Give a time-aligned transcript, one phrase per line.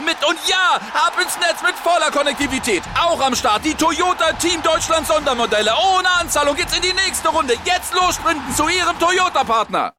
[0.00, 0.16] mit.
[0.26, 2.82] Und ja, ab ins Netz mit voller Konnektivität.
[3.00, 5.72] Auch am Start die Toyota Team Deutschland Sondermodelle.
[5.96, 7.54] Ohne Anzahlung geht's in die nächste Runde.
[7.64, 9.92] Jetzt los sprinten zu Ihrem Toyota-Partner.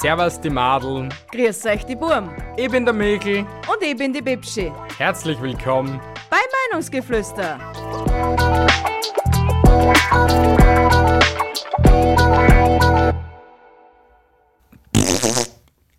[0.00, 2.30] Servus die Madeln, Grüß euch, die Burm.
[2.56, 3.40] ich bin der Mikl.
[3.66, 4.72] Und ich bin die Bibschi.
[4.96, 6.00] Herzlich willkommen.
[6.30, 6.38] Bei
[6.70, 7.58] Meinungsgeflüster.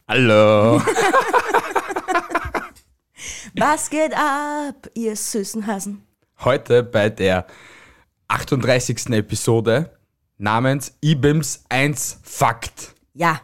[0.07, 0.81] Hallo.
[3.57, 6.03] Was geht ab, ihr süßen Hasen?
[6.39, 7.45] Heute bei der
[8.27, 9.09] 38.
[9.09, 9.97] Episode
[10.37, 13.41] namens IBIMS 1 Fakt, Ja,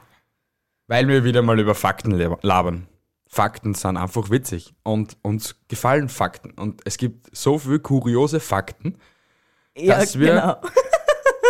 [0.88, 2.88] weil wir wieder mal über Fakten lab- labern.
[3.28, 8.98] Fakten sind einfach witzig und uns gefallen Fakten und es gibt so viele kuriose Fakten.
[9.78, 10.62] Ja Dass wir- genau.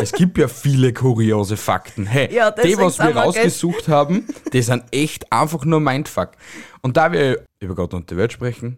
[0.02, 2.06] Es gibt ja viele kuriose Fakten.
[2.06, 6.32] Hey, Ja, die, was wir rausgesucht haben, die sind echt einfach nur Mindfuck.
[6.82, 8.78] Und da wir über Gott und die Welt sprechen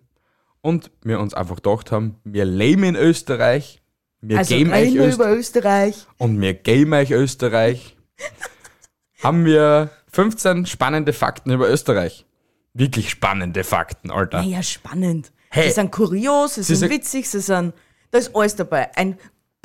[0.61, 3.81] und wir uns einfach gedacht haben, wir leben in Österreich,
[4.21, 6.05] wir Also geben euch Österreich über Österreich.
[6.17, 7.97] und wir geben euch Österreich,
[9.23, 12.25] haben wir 15 spannende Fakten über Österreich.
[12.73, 14.43] Wirklich spannende Fakten, Alter.
[14.43, 15.31] Naja, spannend.
[15.49, 15.69] Hey.
[15.69, 17.73] Sie sind kurios, sie, sind sind- witzig, sie sind.
[18.11, 18.95] Da ist alles dabei.
[18.95, 19.17] Ein,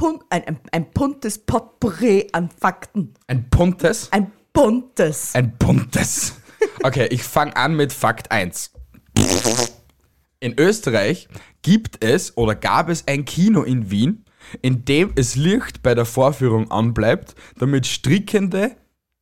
[0.02, 3.14] Pun ein, ein, ein buntes Potpourri an Fakten.
[3.28, 5.32] Ein buntes, Ein buntes.
[5.32, 6.40] Ein buntes.
[6.82, 8.72] Okay, ich fange an mit Fakt 1.
[10.40, 11.28] In Österreich
[11.62, 14.24] gibt es oder gab es ein Kino in Wien,
[14.60, 18.74] in dem es Licht bei der Vorführung anbleibt, damit strickende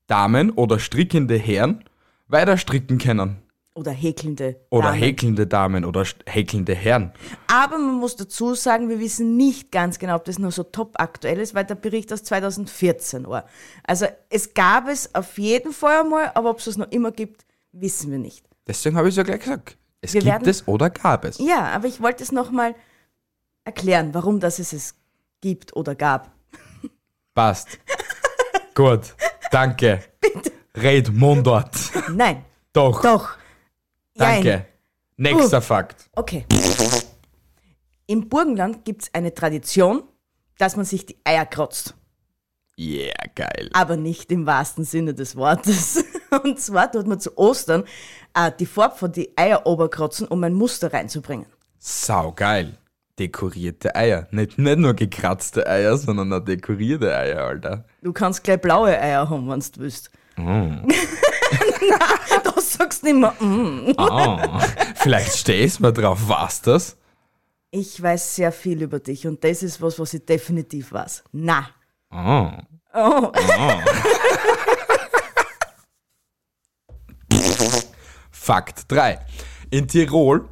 [0.06, 1.84] Damen oder strickende Herren
[2.26, 3.42] weiter stricken können.
[3.80, 4.60] Oder häkelnde.
[4.68, 4.98] Oder Damen.
[4.98, 7.12] häkelnde Damen oder häkelnde Herren.
[7.46, 10.96] Aber man muss dazu sagen, wir wissen nicht ganz genau, ob das nur so top
[11.00, 13.46] aktuell ist, weil der Bericht aus 2014 war.
[13.84, 17.46] Also es gab es auf jeden Fall einmal, aber ob es es noch immer gibt,
[17.72, 18.44] wissen wir nicht.
[18.66, 19.78] Deswegen habe ich es ja gleich gesagt.
[20.02, 21.38] Es Wir gibt werden- es oder gab es.
[21.38, 22.74] Ja, aber ich wollte es nochmal
[23.64, 24.94] erklären, warum das es es
[25.40, 26.30] gibt oder gab.
[27.34, 27.78] Passt.
[28.74, 29.14] Gut.
[29.50, 30.02] Danke.
[30.20, 30.52] Bitte.
[30.76, 31.74] Red Mundort.
[32.10, 33.00] Nein, Doch.
[33.02, 33.30] doch.
[34.20, 34.66] Danke.
[35.16, 35.62] Nächster Uh.
[35.62, 36.10] Fakt.
[36.14, 36.46] Okay.
[38.06, 40.02] Im Burgenland gibt es eine Tradition,
[40.58, 41.94] dass man sich die Eier kratzt.
[42.78, 43.68] Yeah, geil.
[43.74, 46.02] aber nicht im wahrsten Sinne des Wortes.
[46.42, 47.84] Und zwar tut man zu Ostern
[48.34, 51.44] äh, die Farbe von die Eier oberkratzen, um ein Muster reinzubringen.
[51.78, 52.78] Sau geil.
[53.18, 54.28] Dekorierte Eier.
[54.30, 57.84] Nicht, nicht nur gekratzte Eier, sondern auch dekorierte Eier, Alter.
[58.00, 60.10] Du kannst gleich blaue Eier haben, wenn du willst.
[60.36, 60.88] Nein,
[62.44, 63.94] da sagst du nicht mehr, mm.
[63.96, 64.60] Ah,
[64.96, 66.96] vielleicht stehst mal drauf, was das?
[67.70, 71.24] Ich weiß sehr viel über dich und das ist was, was ich definitiv weiß.
[71.32, 71.68] Na.
[72.10, 72.62] Ah.
[72.92, 73.32] Oh.
[78.30, 79.20] Fakt 3.
[79.70, 80.48] In Tirol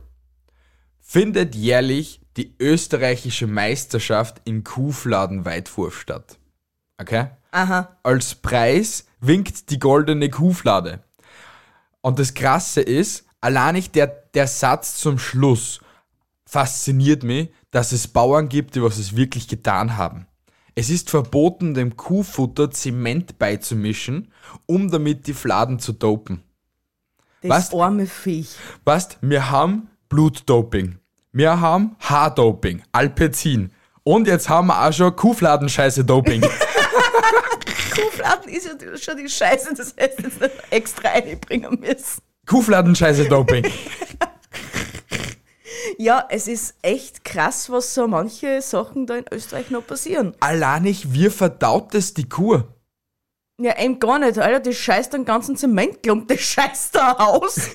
[1.00, 6.38] findet jährlich die österreichische Meisterschaft im Kuhfladenweitwurf statt.
[6.98, 7.30] Okay?
[7.50, 7.98] Aha.
[8.04, 11.02] Als Preis winkt die goldene Kuhflade.
[12.08, 15.78] Und das Krasse ist, allein nicht der, der Satz zum Schluss
[16.46, 20.26] fasziniert mich, dass es Bauern gibt, die was es wirklich getan haben.
[20.74, 24.32] Es ist verboten, dem Kuhfutter Zement beizumischen,
[24.64, 26.42] um damit die Fladen zu dopen.
[27.42, 27.74] Das Was?
[27.78, 28.56] arme Viech.
[28.86, 30.96] Weißt, wir haben Blutdoping.
[31.32, 33.70] Wir haben Haardoping, Alpezin.
[34.02, 36.40] Und jetzt haben wir auch schon Kuhfladenscheiße-Doping.
[37.98, 42.22] Kuhfladen ist ja schon die Scheiße, das heißt jetzt nicht extra einbringen müssen.
[42.46, 43.70] Kuhfladenscheiße-Doping.
[46.00, 50.32] Ja, es ist echt krass, was so manche Sachen da in Österreich noch passieren.
[50.38, 52.62] Allein nicht, wie verdaut das die Kuh?
[53.60, 54.60] Ja, eben gar nicht, Alter.
[54.60, 57.70] Die scheißt den ganzen Zementklump, das scheißt da aus.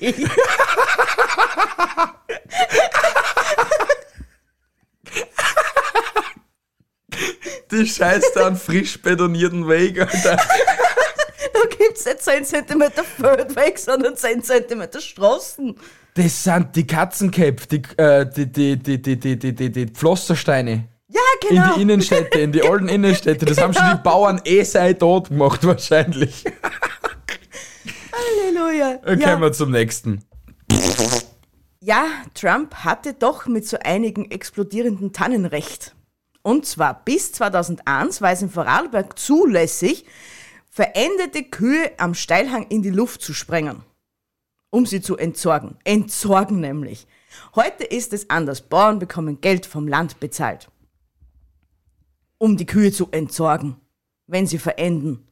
[7.74, 10.36] Die scheißt an frisch betonierten Weg, Alter.
[11.52, 12.82] da gibt's nicht 10 cm
[13.20, 15.74] Feldweg, sondern 10 cm Straßen.
[16.14, 20.88] Das sind die Katzenkäpf, die, äh, die, die, die, die, die, die, die, die Pflastersteine.
[21.08, 21.70] Ja, genau.
[21.70, 23.44] In die Innenstädte, in die alten Innenstädte.
[23.44, 26.44] Das haben schon die Bauern eh seit tot gemacht, wahrscheinlich.
[28.12, 28.98] Halleluja.
[29.04, 29.30] Dann ja.
[29.30, 30.24] kommen wir zum nächsten.
[31.80, 35.94] Ja, Trump hatte doch mit so einigen explodierenden Tannen recht.
[36.44, 40.04] Und zwar bis 2001 war es in Vorarlberg zulässig,
[40.70, 43.82] verendete Kühe am Steilhang in die Luft zu sprengen,
[44.68, 45.78] um sie zu entsorgen.
[45.84, 47.06] Entsorgen nämlich.
[47.54, 48.60] Heute ist es anders.
[48.60, 50.70] Bauern bekommen Geld vom Land bezahlt,
[52.36, 53.80] um die Kühe zu entsorgen,
[54.26, 55.26] wenn sie verenden.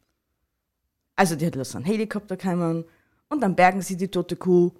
[1.14, 2.86] Also die hat aus einem Helikopter kommen
[3.28, 4.72] und dann bergen sie die tote Kuh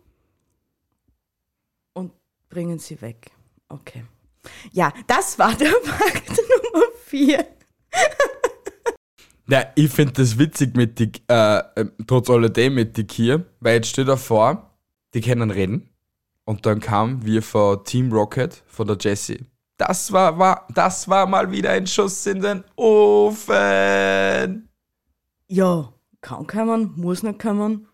[1.93, 2.11] und
[2.49, 3.31] bringen sie weg.
[3.69, 4.05] Okay.
[4.73, 7.47] Ja, das war der Fakt Nummer 4.
[9.49, 13.75] Ja, ich finde das witzig mit die, äh, äh, trotz alledem mit die Kier, weil
[13.75, 14.71] jetzt steht da vor,
[15.15, 15.91] die können reden.
[16.45, 19.45] Und dann kam wir von Team Rocket, von der Jessie.
[19.77, 24.69] Das war, war, das war mal wieder ein Schuss in den Ofen.
[25.49, 27.89] Ja, kann kommen, muss nicht kommen.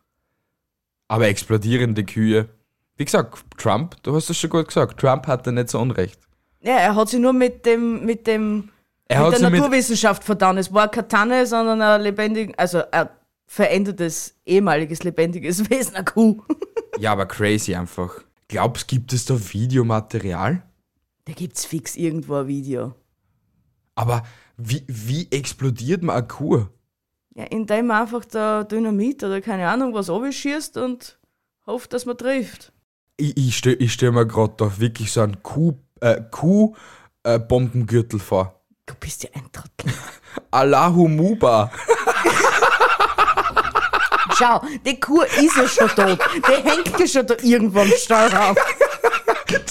[1.08, 2.48] Aber explodierende Kühe.
[2.96, 6.27] Wie gesagt, Trump, du hast es schon gut gesagt, Trump hatte nicht so Unrecht.
[6.60, 8.70] Ja, er hat sich nur mit dem, mit dem,
[9.06, 10.58] Er mit der Naturwissenschaft vertan.
[10.58, 13.08] Es war keine Tanne, sondern ein lebendig, also ein
[13.46, 16.42] verändertes, ehemaliges lebendiges Wesen, eine Kuh.
[16.98, 18.12] Ja, aber crazy einfach.
[18.48, 20.64] Glaubst, gibt es da Videomaterial?
[21.26, 22.94] Da gibt's fix irgendwo ein Video.
[23.94, 24.24] Aber
[24.56, 26.66] wie, wie explodiert man eine Kuh?
[27.36, 31.20] Ja, indem man einfach da Dynamit oder keine Ahnung was schießt und
[31.66, 32.72] hofft, dass man trifft.
[33.16, 36.74] Ich, ich stelle ich stell mir gerade da wirklich so einen Kuh, äh, Kuh
[37.22, 37.38] äh,
[38.18, 38.60] vor.
[38.86, 39.92] Du bist ja ein Trottel.
[40.50, 41.70] Allahu Muba.
[44.38, 46.18] Schau, die Kuh ist ja schon tot.
[46.36, 48.56] Die hängt ja schon da irgendwo am Stallraum.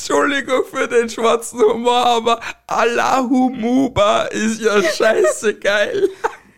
[0.07, 6.09] Entschuldigung für den schwarzen Humor, aber Allahu Muba ist ja scheiße geil.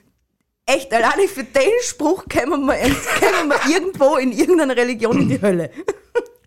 [0.65, 5.41] Echt, alleine für den Spruch kämen wir, kämen wir irgendwo in irgendeiner Religion in die
[5.41, 5.71] Hölle.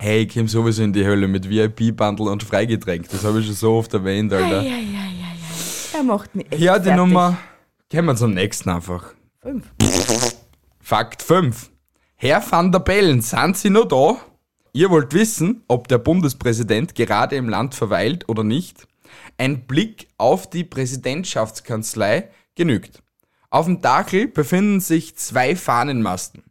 [0.05, 3.09] Hey, ich komm sowieso in die Hölle mit VIP-Bundle und Freigetränk.
[3.09, 4.65] Das habe ich schon so oft erwähnt, Alter.
[5.95, 6.97] Er macht mich echt Ja, die fertig.
[6.97, 7.39] Nummer.
[7.89, 9.15] Kommen wir zum nächsten einfach.
[9.41, 9.65] Fünf.
[10.81, 11.71] Fakt 5.
[12.17, 14.17] Herr van der Bellen, sind Sie noch da?
[14.73, 18.89] Ihr wollt wissen, ob der Bundespräsident gerade im Land verweilt oder nicht?
[19.39, 23.05] Ein Blick auf die Präsidentschaftskanzlei genügt.
[23.51, 26.43] Auf dem Dachel befinden sich zwei Fahnenmasten.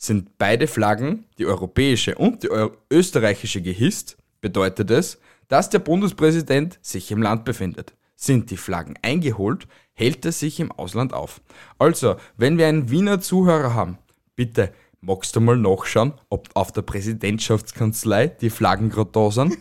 [0.00, 2.48] Sind beide Flaggen, die europäische und die
[2.90, 5.18] österreichische, gehisst, bedeutet es,
[5.48, 7.94] dass der Bundespräsident sich im Land befindet.
[8.14, 11.40] Sind die Flaggen eingeholt, hält er sich im Ausland auf.
[11.78, 13.98] Also, wenn wir einen Wiener Zuhörer haben,
[14.36, 19.58] bitte magst du mal nachschauen, ob auf der Präsidentschaftskanzlei die Flaggen gerade da sind?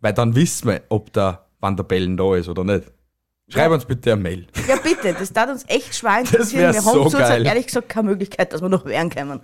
[0.00, 2.90] Weil dann wissen wir, ob der Van der Bellen da ist oder nicht.
[3.52, 4.46] Schreib uns bitte eine Mail.
[4.68, 6.72] Ja, bitte, das darf uns echt schwer interessieren.
[6.72, 7.46] wir so haben zurzeit geil.
[7.46, 9.40] ehrlich gesagt keine Möglichkeit, dass wir noch wehren können.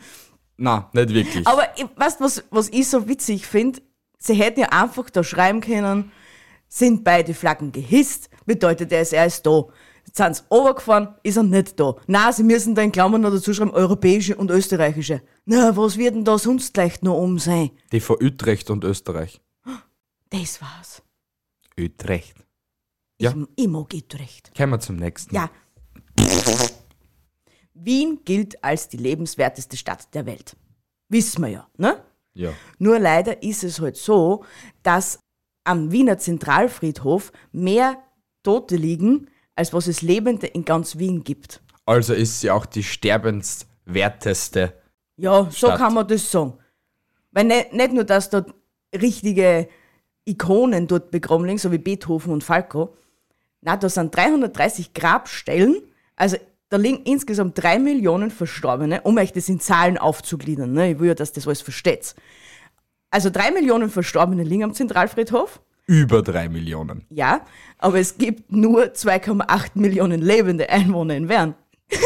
[0.56, 1.46] Na, nicht wirklich.
[1.46, 3.80] Aber weißt du, was, was ich so witzig finde?
[4.18, 6.12] Sie hätten ja einfach da schreiben können,
[6.68, 9.66] sind beide Flaggen gehisst, bedeutet es, er ist da.
[10.06, 11.96] Jetzt sind sie runtergefahren, ist er nicht da.
[12.06, 15.20] Na, sie müssen da in Klammern noch dazu schreiben, europäische und österreichische.
[15.44, 17.70] Na, was wird denn da sonst gleich noch um sein?
[17.92, 19.40] Die von Utrecht und Österreich.
[20.30, 21.02] Das war's.
[21.78, 22.45] Utrecht.
[23.20, 23.30] Ja.
[23.30, 24.52] Ich, ich mag Utrecht.
[24.56, 25.34] Kommen wir zum nächsten.
[25.34, 25.50] Ja.
[27.74, 30.56] Wien gilt als die lebenswerteste Stadt der Welt.
[31.08, 32.02] Wissen wir ja, ne?
[32.34, 32.52] Ja.
[32.78, 34.44] Nur leider ist es halt so,
[34.82, 35.20] dass
[35.64, 37.96] am Wiener Zentralfriedhof mehr
[38.42, 41.62] Tote liegen, als was es Lebende in ganz Wien gibt.
[41.86, 44.74] Also ist sie auch die sterbenswerteste.
[45.16, 45.78] Ja, so Stadt.
[45.78, 46.58] kann man das sagen.
[47.30, 48.54] Weil nicht, nicht nur, dass dort
[48.94, 49.68] richtige
[50.24, 52.96] Ikonen dort begraben liegen, so wie Beethoven und Falco.
[53.66, 55.82] Na, da sind 330 Grabstellen,
[56.14, 56.36] also
[56.68, 60.72] da liegen insgesamt drei Millionen Verstorbene, um euch das in Zahlen aufzugliedern.
[60.72, 60.92] Ne?
[60.92, 62.14] Ich will ja, dass das alles versteht.
[63.10, 65.60] Also drei Millionen Verstorbene liegen am Zentralfriedhof.
[65.88, 67.06] Über drei Millionen.
[67.10, 67.40] Ja,
[67.78, 71.54] aber es gibt nur 2,8 Millionen lebende Einwohner in Wern.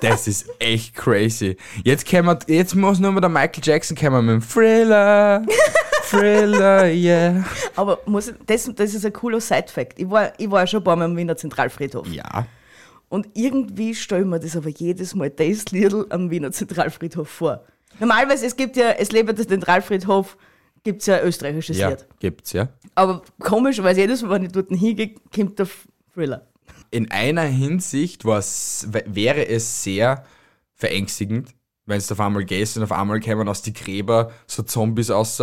[0.00, 1.56] Das ist echt crazy.
[1.82, 5.44] Jetzt, wir, jetzt muss nur mal der Michael Jackson kommen mit dem Thriller.
[6.10, 7.44] Thriller, yeah.
[7.76, 9.98] Aber muss, das, das ist ein cooler Side-Fact.
[9.98, 12.06] Ich war, ich war schon ein paar Mal am Wiener Zentralfriedhof.
[12.08, 12.46] Ja.
[13.08, 17.64] Und irgendwie stelle ich mir das aber jedes Mal das Liedl am Wiener Zentralfriedhof vor.
[18.00, 20.36] Normalerweise, es gibt ja, es lebt der Zentralfriedhof,
[20.84, 22.06] gibt es ja ein österreichisches Ja, Lied.
[22.20, 22.68] gibt's, ja.
[22.94, 25.68] Aber komisch, weil jedes Mal, wenn ich dort hingehe, kommt der
[26.14, 26.46] Thriller.
[26.90, 30.24] In einer Hinsicht war's, wäre es sehr
[30.74, 31.50] verängstigend,
[31.88, 35.42] wenn du auf einmal gehst und auf einmal kommen aus die Gräber so Zombies raus.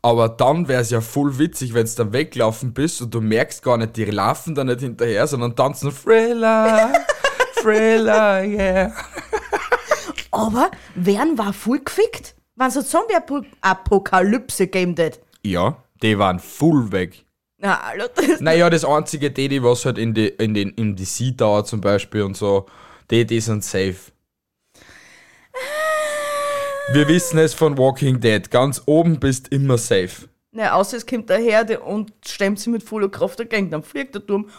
[0.00, 3.62] Aber dann wäre es ja voll witzig, wenn du dann weglaufen bist und du merkst
[3.62, 6.92] gar nicht, die laufen da nicht hinterher, sondern tanzen Thriller,
[7.60, 8.92] Thriller, yeah.
[10.30, 12.34] Aber wer war voll gefickt?
[12.56, 15.20] Wenn so Zombie-Apokalypse gegeben hat.
[15.44, 17.26] Ja, die waren full weg.
[17.58, 20.96] Na, Alter, das Naja, das einzige, die, die was halt in die, in den, in
[20.96, 22.66] Sea Tower zum Beispiel und so,
[23.10, 24.11] die, die sind safe.
[26.92, 28.50] Wir wissen es von Walking Dead.
[28.50, 30.28] Ganz oben bist immer safe.
[30.50, 33.70] Na, außer es kommt der Herde und stemmt sie mit voller Kraft dagegen.
[33.70, 34.50] Dann fliegt der Turm.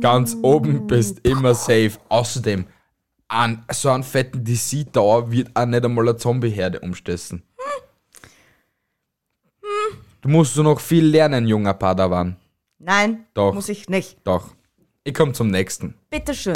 [0.00, 1.92] Ganz oben bist immer safe.
[2.10, 2.66] Außerdem,
[3.28, 7.42] an so einen fetten DC Tower wird auch nicht einmal eine Zombie-Herde umstessen.
[10.20, 12.36] Du musst noch viel lernen, junger Padawan.
[12.78, 13.54] Nein, Doch.
[13.54, 14.18] muss ich nicht.
[14.24, 14.54] Doch.
[15.04, 15.94] Ich komme zum nächsten.
[16.10, 16.54] Bitteschön.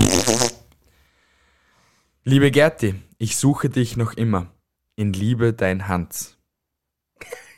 [2.28, 4.48] Liebe Gerti, ich suche dich noch immer.
[4.96, 6.36] In Liebe dein Hans.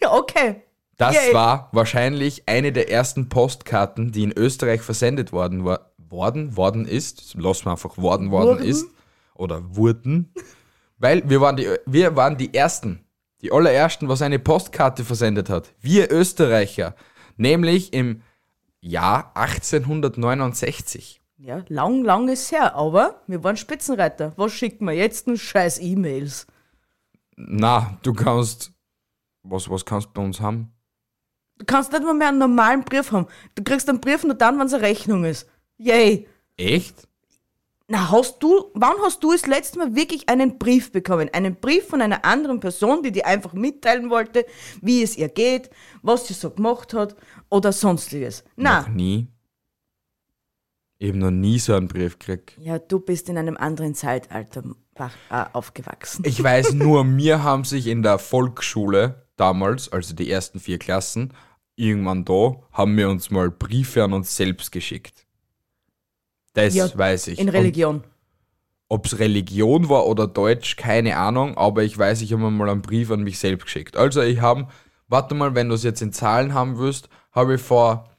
[0.00, 0.62] Okay.
[0.96, 1.34] Das Yay.
[1.34, 7.34] war wahrscheinlich eine der ersten Postkarten, die in Österreich versendet worden war, worden, worden ist.
[7.36, 8.64] Lass mal einfach worden, worden Wurden?
[8.64, 8.86] ist.
[9.34, 10.32] Oder wurden.
[10.98, 13.04] Weil wir waren, die, wir waren die Ersten.
[13.42, 15.74] Die allerersten, was eine Postkarte versendet hat.
[15.80, 16.94] Wir Österreicher.
[17.36, 18.22] Nämlich im
[18.80, 21.19] Jahr 1869.
[21.42, 24.35] Ja, lang, lang ist her, aber wir waren Spitzenreiter.
[24.37, 25.26] Was schicken wir jetzt?
[25.26, 26.47] Ein scheiß E-Mails.
[27.35, 28.73] Na, du kannst.
[29.42, 30.70] Was, was kannst du bei uns haben?
[31.56, 33.26] Du kannst nicht mal mehr einen normalen Brief haben.
[33.54, 35.49] Du kriegst einen Brief nur dann, wenn es eine Rechnung ist.
[35.78, 36.28] Yay.
[36.59, 37.09] Echt?
[37.88, 41.30] Na, hast du, wann hast du das letzte Mal wirklich einen Brief bekommen?
[41.32, 44.44] Einen Brief von einer anderen Person, die dir einfach mitteilen wollte,
[44.82, 45.70] wie es ihr geht,
[46.02, 47.16] was sie so gemacht hat
[47.49, 48.44] oder sonstiges.
[48.56, 49.26] Na, Noch nie.
[51.02, 52.59] Habe noch nie so einen Brief gekriegt.
[52.59, 54.62] ja, du bist in einem anderen Zeitalter
[54.99, 56.25] äh, aufgewachsen.
[56.26, 61.33] Ich weiß nur, mir haben sich in der Volksschule damals, also die ersten vier Klassen,
[61.75, 65.26] irgendwann da, haben wir uns mal Briefe an uns selbst geschickt.
[66.52, 67.38] Das Ja, weiß ich.
[67.38, 68.04] In Religion.
[68.88, 72.69] Ob es Religion war oder Deutsch, keine Ahnung, aber ich weiß, ich habe mir mal
[72.69, 73.97] einen Brief an mich selbst geschickt.
[73.97, 74.66] Also ich habe,
[75.09, 78.09] warte mal, wenn du es jetzt in Zahlen haben wirst, habe ich vor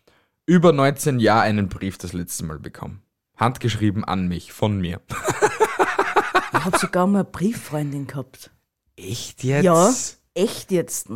[0.51, 3.01] über 19 Jahren einen Brief das letzte Mal bekommen.
[3.37, 4.99] Handgeschrieben an mich, von mir.
[6.53, 8.51] Ich hab sogar mal eine Brieffreundin gehabt.
[8.95, 9.63] Echt jetzt?
[9.63, 9.91] Ja,
[10.35, 11.09] echt jetzt.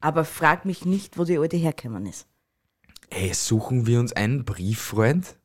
[0.00, 2.26] Aber frag mich nicht, wo die alte hergekommen ist.
[3.10, 5.38] Ey, suchen wir uns einen Brieffreund?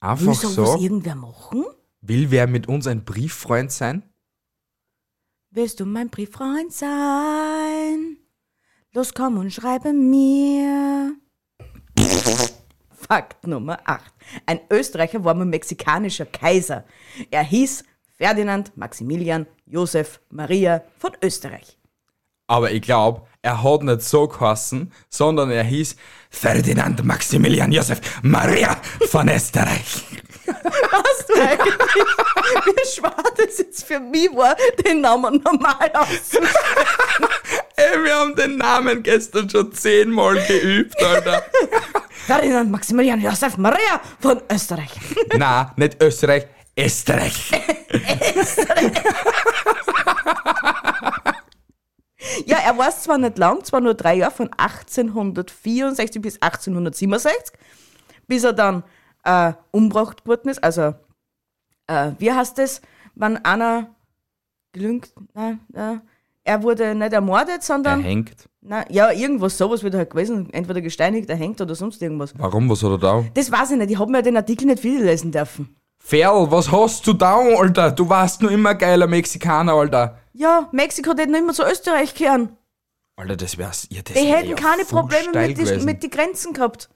[0.00, 0.80] Will Einfach sowas so?
[0.80, 1.66] irgendwer machen?
[2.00, 4.04] Will wer mit uns ein Brieffreund sein?
[5.50, 8.16] Willst du mein Brieffreund sein?
[8.94, 11.14] Los, komm und schreibe mir.
[13.08, 14.12] Fakt Nummer 8.
[14.46, 16.84] Ein Österreicher war mal mexikanischer Kaiser.
[17.30, 17.84] Er hieß
[18.16, 21.78] Ferdinand Maximilian Josef Maria von Österreich.
[22.48, 25.96] Aber ich glaube, er hat nicht so geheißen, sondern er hieß
[26.30, 28.76] Ferdinand Maximilian Josef Maria
[29.08, 30.04] von Österreich.
[30.46, 31.74] Hast du eigentlich,
[32.64, 36.54] wie schwer das jetzt für mich war, den Namen normal auszusprechen?
[37.76, 41.44] Ey, wir haben den Namen gestern schon zehnmal geübt, Alter.
[42.26, 44.90] Ferdinand Maximilian Josef Maria von Österreich.
[45.36, 47.52] Na, nicht Österreich, Österreich.
[52.44, 57.58] Ja, er war zwar nicht lang, zwar nur drei Jahre, von 1864 bis 1867,
[58.26, 58.84] bis er dann
[59.26, 60.62] äh, umgebracht worden ist.
[60.64, 60.94] Also,
[61.88, 62.80] äh, wie heißt das,
[63.14, 63.88] wenn einer
[64.72, 65.96] gelüngt, nein, äh,
[66.44, 68.48] er wurde nicht ermordet, Er sondern, hängt.
[68.60, 72.34] na, ja, irgendwas sowas wird er halt gewesen, entweder gesteinigt, erhängt oder sonst irgendwas.
[72.38, 73.24] Warum, was hat er da?
[73.34, 75.74] Das weiß ich nicht, ich habe mir den Artikel nicht viel lesen dürfen.
[75.98, 77.90] Ferl, was hast du da, Alter?
[77.90, 80.18] Du warst nur immer geiler Mexikaner, Alter.
[80.34, 82.50] Ja, Mexiko hätte nicht immer zu Österreich kehren.
[83.16, 83.88] Alter, das wär's.
[83.90, 86.90] Ja, das Die wär hätten ja keine Probleme mit, die, mit den Grenzen gehabt.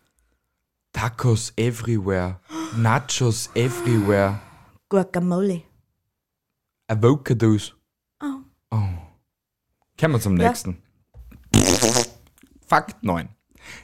[0.93, 2.41] Tacos everywhere.
[2.77, 4.41] Nachos everywhere.
[4.89, 5.63] Guacamole.
[6.89, 7.75] Avocados.
[8.21, 8.41] Oh.
[8.71, 8.89] Oh.
[9.99, 10.49] Kommen wir zum Ja.
[10.49, 10.83] nächsten.
[12.67, 13.29] Fakt 9.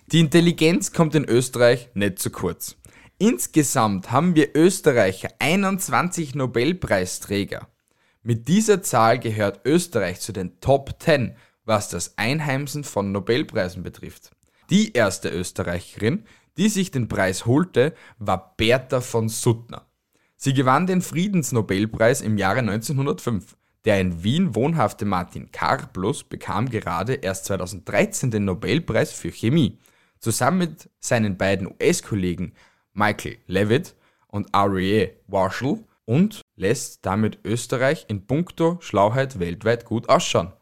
[0.07, 2.77] Die Intelligenz kommt in Österreich nicht zu kurz.
[3.19, 7.69] Insgesamt haben wir Österreicher 21 Nobelpreisträger.
[8.23, 14.33] Mit dieser Zahl gehört Österreich zu den Top 10, was das Einheimsen von Nobelpreisen betrifft.
[14.71, 16.25] Die erste Österreicherin,
[16.57, 19.87] die sich den Preis holte, war Bertha von Suttner.
[20.37, 23.57] Sie gewann den Friedensnobelpreis im Jahre 1905.
[23.85, 29.79] Der in Wien wohnhafte Martin Karplus bekam gerade erst 2013 den Nobelpreis für Chemie.
[30.19, 32.53] Zusammen mit seinen beiden US-Kollegen
[32.93, 33.95] Michael Levitt
[34.29, 40.53] und Arie Warshall und lässt damit Österreich in puncto Schlauheit weltweit gut ausschauen.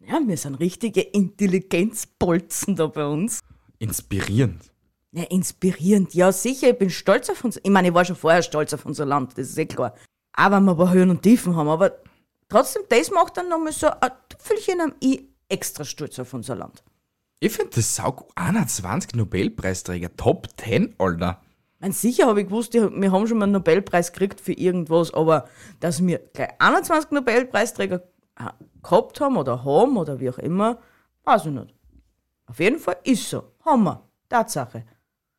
[0.00, 3.40] Ja, wir sind richtige Intelligenzbolzen da bei uns.
[3.78, 4.69] Inspirierend.
[5.12, 6.14] Ja, inspirierend.
[6.14, 7.58] Ja, sicher, ich bin stolz auf uns.
[7.62, 9.94] Ich meine, ich war schon vorher stolz auf unser Land, das ist eh klar.
[10.32, 11.68] Aber wir aber Höhen und Tiefen haben.
[11.68, 11.98] Aber
[12.48, 16.84] trotzdem, das macht dann nochmal so ein Tüpfelchen am I extra stolz auf unser Land.
[17.40, 21.40] Ich finde das sau 21 Nobelpreisträger, Top 10, Alter.
[21.74, 25.12] Ich meine, sicher habe ich gewusst, wir haben schon mal einen Nobelpreis gekriegt für irgendwas,
[25.14, 25.48] aber
[25.80, 28.02] dass wir gleich 21 Nobelpreisträger
[28.38, 28.44] äh,
[28.82, 30.78] gehabt haben oder haben oder wie auch immer,
[31.24, 31.74] weiß ich nicht.
[32.46, 33.54] Auf jeden Fall ist so.
[33.64, 34.06] Haben wir.
[34.28, 34.84] Tatsache.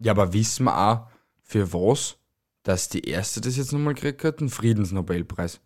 [0.01, 1.07] Ja, aber wissen wir auch,
[1.43, 2.17] für was,
[2.63, 5.59] dass die erste das jetzt nochmal gekriegt hat, einen Friedensnobelpreis.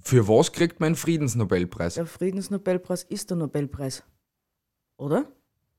[0.00, 1.94] Für was kriegt man einen Friedensnobelpreis?
[1.94, 4.02] Der Friedensnobelpreis ist der Nobelpreis.
[4.96, 5.26] Oder?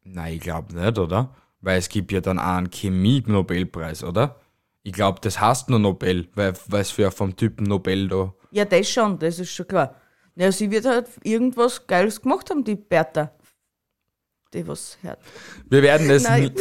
[0.04, 1.36] Nein, ich glaube nicht, oder?
[1.62, 4.40] Weil es gibt ja dann auch einen Chemie-Nobelpreis, oder?
[4.84, 8.34] Ich glaube, das heißt nur Nobel, weil es für vom Typen Nobel da.
[8.52, 9.96] Ja, das schon, das ist schon klar.
[10.36, 13.32] Ja, sie wird halt irgendwas Geiles gemacht haben, die Bertha.
[14.54, 15.20] Die was hört.
[15.70, 16.54] Wir werden es Nein.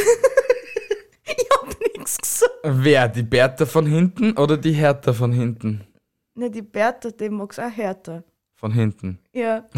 [1.36, 2.52] Ich hab nichts gesagt.
[2.62, 3.08] Wer?
[3.08, 5.86] Die Bertha von hinten oder die Hertha von hinten?
[6.34, 8.24] Ne, die Bertha, die mag's auch härter.
[8.56, 9.18] Von hinten.
[9.32, 9.64] Ja.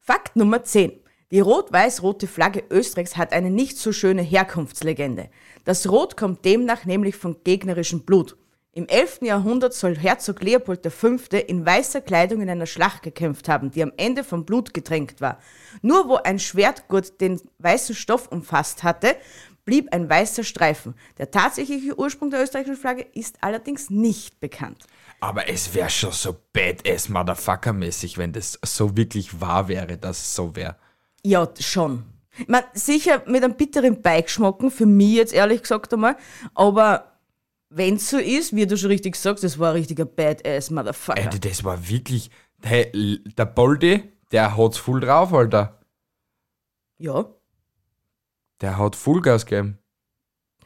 [0.00, 0.92] Fakt Nummer 10.
[1.30, 5.28] Die rot-weiß-rote Flagge Österreichs hat eine nicht so schöne Herkunftslegende.
[5.64, 8.36] Das Rot kommt demnach nämlich von gegnerischem Blut.
[8.80, 9.18] Im 11.
[9.24, 11.08] Jahrhundert soll Herzog Leopold V.
[11.46, 15.38] in weißer Kleidung in einer Schlacht gekämpft haben, die am Ende vom Blut getränkt war.
[15.82, 19.16] Nur wo ein Schwertgurt den weißen Stoff umfasst hatte,
[19.66, 20.94] blieb ein weißer Streifen.
[21.18, 24.86] Der tatsächliche Ursprung der österreichischen Flagge ist allerdings nicht bekannt.
[25.20, 30.34] Aber es wäre schon so badass Motherfucker-mäßig, wenn das so wirklich wahr wäre, dass es
[30.34, 30.76] so wäre.
[31.22, 32.04] Ja, schon.
[32.38, 36.16] Ich mein, sicher mit einem bitteren Beigeschmacken, für mich jetzt ehrlich gesagt einmal,
[36.54, 37.09] aber
[37.70, 41.20] wenn's so ist, wie du schon richtig sagst, das war ein richtiger Badass Motherfucker.
[41.22, 42.30] Alter, das war wirklich.
[42.62, 42.90] Hey,
[43.38, 45.80] der Boldi, der hat's voll drauf, Alter.
[46.98, 47.24] Ja,
[48.60, 49.78] Der hat Vollgas gegeben.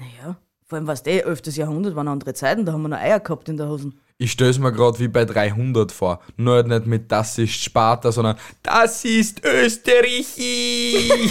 [0.00, 0.36] naja.
[0.66, 1.42] Vor allem, was eh, 11.
[1.56, 4.00] Jahrhundert waren andere Zeiten, da haben wir noch Eier gehabt in der Hosen.
[4.16, 6.20] Ich stell's mir grad wie bei 300 vor.
[6.36, 10.36] Nur halt nicht mit Das ist Sparta, sondern Das ist Österreich.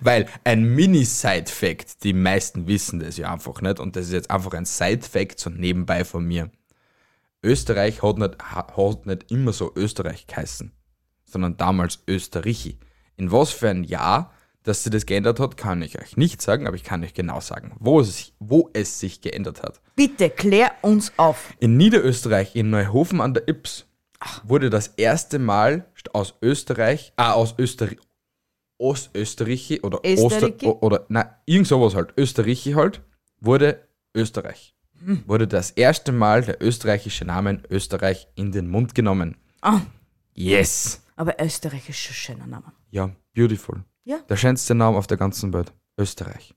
[0.00, 4.52] Weil ein Mini-Side-Fact, die meisten wissen das ja einfach nicht, und das ist jetzt einfach
[4.52, 6.50] ein Side-Fact so nebenbei von mir.
[7.42, 10.72] Österreich hat nicht, ha- hat nicht immer so Österreich geheißen,
[11.24, 12.78] sondern damals Österreichi.
[13.16, 16.66] In was für ein Jahr, dass sie das geändert hat, kann ich euch nicht sagen,
[16.66, 19.80] aber ich kann euch genau sagen, wo es, sich- wo es sich geändert hat.
[19.94, 21.52] Bitte, klär uns auf.
[21.60, 23.86] In Niederösterreich, in Neuhofen an der Ips,
[24.42, 27.98] wurde das erste Mal aus Österreich, ah, aus Österreich,
[28.78, 30.66] Ostösterreichi oder Österreichi?
[30.66, 33.02] Oster, oder, na, irgend sowas halt, Österreichi halt,
[33.40, 34.74] wurde Österreich.
[35.26, 39.36] Wurde das erste Mal der österreichische Name Österreich in den Mund genommen.
[39.60, 39.80] Ah,
[40.32, 41.02] Yes!
[41.16, 42.72] aber Österreich ist schon ein schöner Name.
[42.90, 43.84] Ja, beautiful.
[44.04, 44.18] Ja.
[44.28, 45.72] Der schönste Name auf der ganzen Welt.
[45.98, 46.54] Österreich.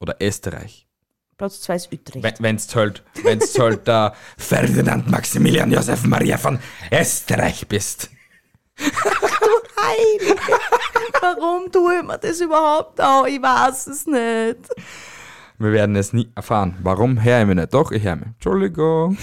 [0.00, 0.88] Oder Österreich.
[1.36, 2.42] Platz 2 ist Utrecht.
[2.42, 6.58] Wenn es halt, wenn's halt der Ferdinand Maximilian Josef Maria von
[6.90, 8.10] Österreich bist.
[9.80, 10.36] Heilige,
[11.20, 13.26] warum tue ich mir das überhaupt an?
[13.26, 14.68] Ich weiß es nicht.
[15.58, 16.76] Wir werden es nie erfahren.
[16.82, 17.74] Warum höre ich mich nicht?
[17.74, 18.26] Doch, ich höre mich.
[18.26, 19.16] Entschuldigung.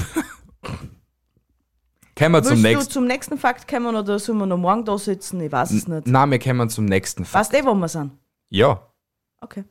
[2.18, 2.92] Kommen wir zum Willst nächsten.
[2.92, 5.40] zum nächsten Fakt kommen oder sollen wir noch morgen da sitzen?
[5.42, 6.08] Ich weiß es nicht.
[6.08, 7.54] Nein, wir kommen zum nächsten Fakt.
[7.54, 8.12] Weißt du, wo wir sind?
[8.50, 8.82] Ja,
[9.42, 9.64] Okay.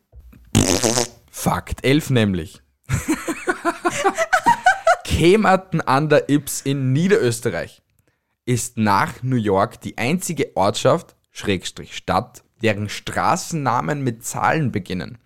[1.31, 2.62] Fakt 11 nämlich.
[5.05, 7.83] Kemerton an der Ips in Niederösterreich
[8.49, 15.19] ist nach New York die einzige Ortschaft, Schrägstrich Stadt, deren Straßennamen mit Zahlen beginnen.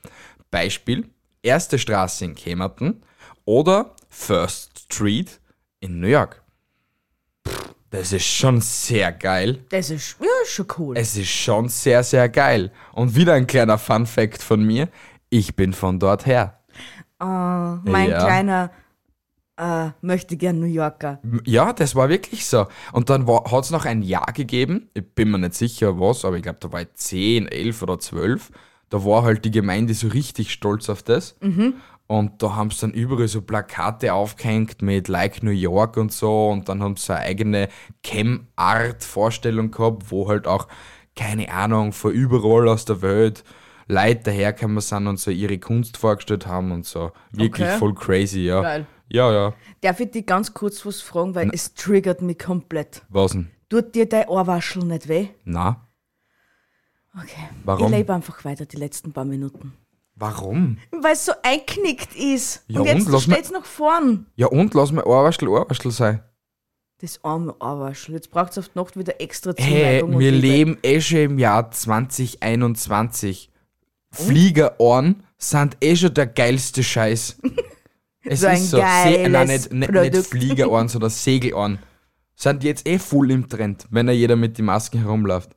[0.51, 1.09] Beispiel,
[1.41, 3.01] erste Straße in Kemerton
[3.45, 5.41] oder First Street
[5.79, 6.43] in New York.
[7.47, 9.65] Pff, Das ist schon sehr geil.
[9.69, 10.97] Das ist ja, schon cool.
[10.99, 12.73] Es ist schon sehr, sehr geil.
[12.93, 14.89] Und wieder ein kleiner Fun Fact von mir.
[15.31, 16.59] Ich bin von dort her.
[17.21, 18.19] Ah, mein Ja.
[18.25, 18.71] kleiner
[19.62, 21.20] äh, möchte gern New Yorker.
[21.46, 22.66] Ja, das war wirklich so.
[22.92, 26.37] Und dann hat es noch ein Jahr gegeben, ich bin mir nicht sicher was, aber
[26.37, 28.51] ich glaube, da war ich 10, 11 oder 12.
[28.90, 31.37] Da war halt die Gemeinde so richtig stolz auf das.
[32.09, 36.51] Und da haben sie dann überall so Plakate aufgehängt mit Like New York und so.
[36.51, 37.68] Und dann haben sie eine eigene
[38.03, 40.68] Chem-Art-Vorstellung gehabt, wo halt auch,
[41.16, 43.44] keine Ahnung, von überall aus der Welt
[43.88, 47.12] Leute dahergekommen sind und so ihre Kunst vorgestellt haben und so.
[47.33, 47.79] Wirklich Okay.
[47.79, 48.62] voll crazy, ja.
[48.62, 48.87] Geil.
[49.12, 49.55] Ja, ja.
[49.83, 53.03] Darf ich dich ganz kurz was fragen, weil es triggert mich komplett.
[53.11, 53.51] Was denn?
[53.68, 55.29] Tut dir dein Ohrwaschel nicht weh?
[55.44, 55.87] Na?
[57.14, 57.48] Okay.
[57.64, 57.87] Warum?
[57.87, 59.75] Ich lebe einfach weiter die letzten paar Minuten.
[60.14, 60.79] Warum?
[60.90, 62.64] Weil es so einknickt ist.
[62.68, 63.20] Ja, und jetzt und?
[63.20, 64.27] Steht's noch vorn.
[64.37, 66.22] Ja und, lass mir Ohrwaschel Ohrwaschel sein.
[66.98, 68.14] Das arme Arwaschel.
[68.14, 70.14] Jetzt braucht es auf die Nacht wieder extra Hey, Zuneigung.
[70.14, 73.51] und wir leben eh schon im Jahr 2021.
[74.11, 77.38] Fliegerohren sind eh schon der geilste Scheiß.
[78.25, 78.77] Es So ist so.
[78.79, 78.83] Se
[79.29, 80.27] nein, nicht, nicht, nicht Produkt.
[80.27, 81.79] Fliegerohren, sondern Segelohren.
[82.35, 85.51] Sind jetzt eh voll im Trend, wenn ja jeder mit den Masken herumläuft.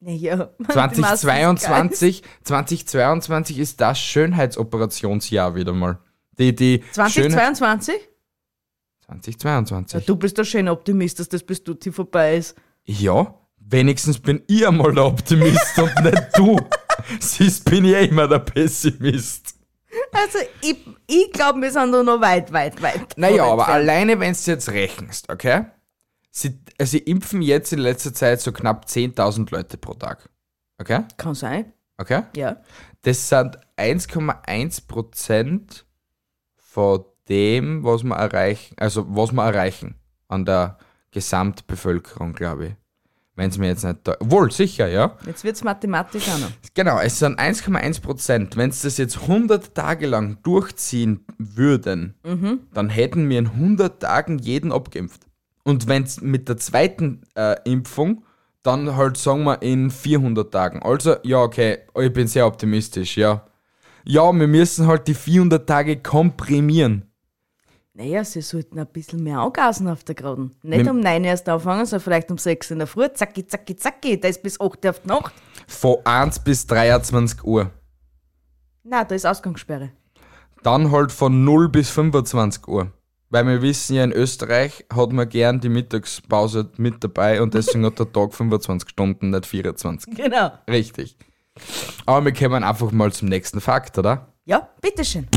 [0.00, 5.98] Naja, die Maske ist 2022, 2022 ist das Schönheitsoperationsjahr wieder mal.
[6.38, 7.10] Die, die geil.
[7.10, 7.94] Schönheit- 2022?
[9.06, 10.00] 2022.
[10.00, 12.56] Ja, du bist der schöne Optimist, dass das bis Tutti vorbei ist.
[12.84, 16.58] Ja, wenigstens bin ich einmal der Optimist und nicht du.
[17.20, 19.51] Siehst, bin ich eh immer der Pessimist.
[20.12, 23.16] Also, ich, ich glaube, wir sind da noch weit, weit, weit.
[23.16, 23.80] Naja, aber entfernt.
[23.80, 25.64] alleine, wenn du jetzt rechnest, okay?
[26.30, 30.28] Sie, äh, sie impfen jetzt in letzter Zeit so knapp 10.000 Leute pro Tag.
[30.78, 31.00] Okay?
[31.16, 32.22] Kann sein, Okay?
[32.36, 32.56] ja.
[33.02, 35.84] Das sind 1,1%
[36.56, 39.94] von dem, was wir erreichen, also was wir erreichen
[40.28, 40.78] an der
[41.10, 42.72] Gesamtbevölkerung, glaube ich.
[43.34, 43.98] Wenn es mir jetzt nicht.
[44.20, 45.16] Wohl, sicher, ja.
[45.26, 46.50] Jetzt wird's mathematisch auch noch.
[46.74, 48.56] Genau, es sind 1,1 Prozent.
[48.56, 52.14] Wenn sie das jetzt 100 Tage lang durchziehen würden,
[52.74, 55.22] dann hätten wir in 100 Tagen jeden abgeimpft.
[55.64, 58.24] Und wenn es mit der zweiten äh, Impfung,
[58.62, 60.82] dann halt sagen wir in 400 Tagen.
[60.82, 63.46] Also, ja, okay, ich bin sehr optimistisch, ja.
[64.04, 67.11] Ja, wir müssen halt die 400 Tage komprimieren.
[67.94, 70.54] Naja, sie sollten ein bisschen mehr angasen auf der Geraden.
[70.62, 73.06] Nicht Mit- um 9 Uhr erst anfangen, sondern vielleicht um 6 in der Früh.
[73.12, 74.18] Zacki, zacki, zacki.
[74.18, 75.34] Da ist bis 8 Uhr auf die Nacht.
[75.66, 77.70] Von 1 bis 23 Uhr.
[78.84, 79.90] Na, da ist Ausgangssperre.
[80.62, 82.90] Dann halt von 0 bis 25 Uhr.
[83.28, 87.84] Weil wir wissen ja, in Österreich hat man gern die Mittagspause mit dabei und deswegen
[87.84, 90.14] hat der Tag 25 Stunden, nicht 24.
[90.16, 90.50] Genau.
[90.68, 91.16] Richtig.
[92.06, 94.28] Aber wir kommen einfach mal zum nächsten Fakt, oder?
[94.46, 95.28] Ja, bitteschön.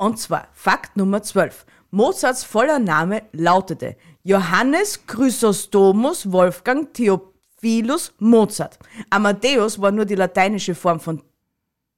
[0.00, 1.66] Und zwar Fakt Nummer 12.
[1.90, 8.78] Mozarts voller Name lautete Johannes Chrysostomus Wolfgang Theophilus Mozart.
[9.10, 11.22] Amadeus war nur die lateinische Form von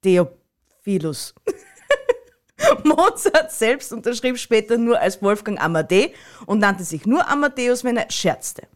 [0.03, 1.33] Theophilus.
[2.83, 6.11] Mozart selbst unterschrieb später nur als Wolfgang Amade
[6.47, 8.67] und nannte sich nur Amadeus, wenn er scherzte.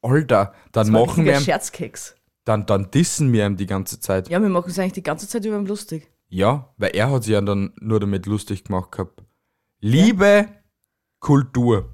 [0.00, 2.14] Alter, dann machen wir ihm, Scherzkeks.
[2.46, 4.30] dann, dann dissen wir ihm die ganze Zeit.
[4.30, 6.10] Ja, wir machen es eigentlich die ganze Zeit über ihn lustig.
[6.34, 9.22] Ja, weil er hat sich ja dann nur damit lustig gemacht gehabt.
[9.78, 10.48] Liebe
[11.20, 11.90] Kultur,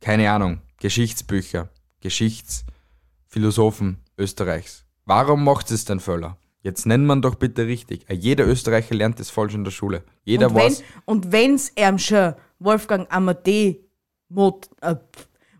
[0.00, 1.68] keine Ahnung, Geschichtsbücher,
[2.00, 4.86] Geschichtsphilosophen Österreichs.
[5.04, 6.36] Warum macht es denn Völler?
[6.62, 8.10] Jetzt nennt man doch bitte richtig.
[8.10, 10.02] Äh, Jeder Österreicher lernt das falsch in der Schule.
[10.24, 10.82] Jeder und wenn, weiß.
[11.04, 13.76] und wenn's ihm schon Wolfgang Amade
[14.30, 14.96] Mo, äh,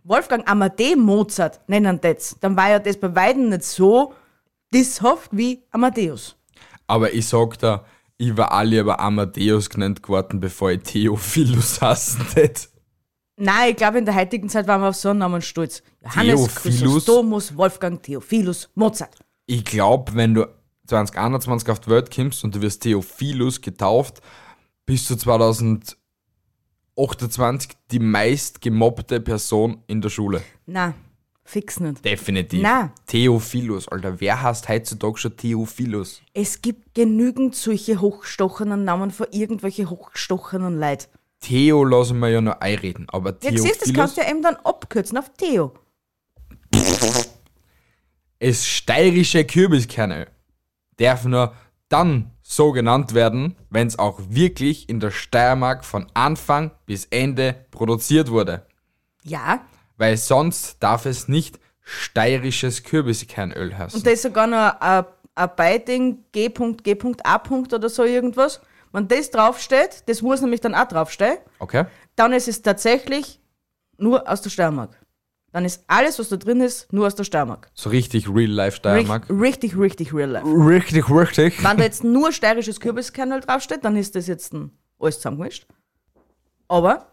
[0.02, 4.14] Wolfgang Amade Mozart nennen das, dann war ja das bei Weiden nicht so
[4.74, 6.34] disshaft wie Amadeus.
[6.88, 7.84] Aber ich sag da,
[8.20, 12.68] ich war alle aber Amadeus genannt geworden, bevor ich Theophilus hassen tät.
[13.36, 15.82] Nein, ich glaube, in der heutigen Zeit waren wir auf so einen Namen stolz.
[16.02, 16.80] Johannes Theophilus?
[16.80, 19.16] Chrysostomus Wolfgang Theophilus Mozart.
[19.46, 20.46] Ich glaube, wenn du
[20.86, 24.20] 2021 auf die Welt kommst und du wirst Theophilus getauft,
[24.84, 30.42] bist du 2028 die meist gemobbte Person in der Schule.
[30.66, 30.92] Na,
[31.44, 32.04] fix nicht.
[32.04, 32.62] Definitiv.
[32.62, 32.92] Na.
[33.06, 34.20] Theophilus, Alter.
[34.20, 36.22] Wer heißt heutzutage schon Theophilus?
[36.34, 41.08] Es gibt genügend solche hochgestochenen Namen für irgendwelche hochgestochenen Leid.
[41.40, 44.56] Theo lassen wir ja noch einreden, aber Ja, siehst, das kannst du ja eben dann
[44.56, 45.72] abkürzen auf Theo.
[48.38, 50.26] ist steirische Kürbiskerne.
[50.98, 51.54] Darf nur
[51.88, 57.64] dann so genannt werden, wenn es auch wirklich in der Steiermark von Anfang bis Ende
[57.70, 58.66] produziert wurde.
[59.22, 59.64] Ja,
[60.00, 63.98] weil sonst darf es nicht steirisches Kürbiskernöl heißen.
[63.98, 67.42] Und da ist sogar noch ein, ein Beiding G.G.A.
[67.74, 68.62] oder so irgendwas.
[68.92, 71.84] Wenn das draufsteht, das muss nämlich dann auch draufstehen, Okay?
[72.16, 73.40] dann ist es tatsächlich
[73.98, 74.98] nur aus der Steiermark.
[75.52, 77.70] Dann ist alles, was da drin ist, nur aus der Steiermark.
[77.74, 79.28] So richtig Real-Life Steiermark.
[79.28, 80.46] Richtig, richtig, richtig real life.
[80.46, 81.62] Richtig, richtig.
[81.62, 85.66] Wenn da jetzt nur steirisches Kürbiskernöl draufsteht, dann ist das jetzt ein, alles zusammengemischt.
[86.68, 87.06] Aber,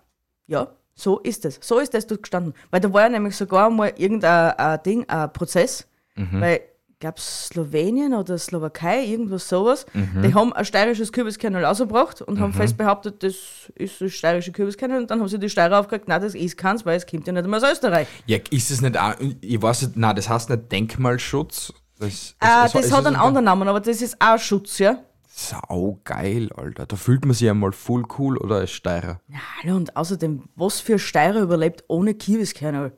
[0.46, 1.60] ja, so ist es.
[1.62, 2.54] So ist es dort gestanden.
[2.72, 7.20] Weil da war ja nämlich sogar mal irgendein ein Ding, ein Prozess, weil, ich glaube,
[7.22, 13.22] Slowenien oder Slowakei, irgendwas sowas, die haben ein steirisches Kürbiskernöl ausgebracht und haben fest behauptet,
[13.22, 13.36] das
[13.76, 16.84] ist das steirische Kürbiskernöl und dann haben sie die Steirer aufgeregt, nein, das ist keins,
[16.88, 18.08] weil es kommt ja nicht einmal aus Österreich.
[18.26, 21.72] Ja, ist es nicht auch, ich weiß nicht, nein, das heißt nicht Denkmalschutz.
[22.00, 24.80] Das, Äh, es- das es hat einen ein- anderen Namen, aber das ist auch Schutz,
[24.80, 24.98] ja.
[25.40, 26.88] Sau geil, Alter.
[26.88, 29.22] Da fühlt man sich einmal voll cool oder als Steirer.
[29.30, 32.92] Ja, hallo, und außerdem, was für Steirer überlebt ohne Kürbiskernöl?